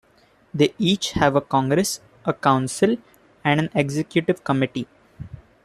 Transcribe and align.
They 0.51 0.73
each 0.79 1.11
have 1.11 1.35
a 1.35 1.41
congress, 1.41 2.01
a 2.25 2.33
council, 2.33 2.97
and 3.43 3.59
an 3.59 3.69
executive 3.75 4.43
committee. 4.43 4.87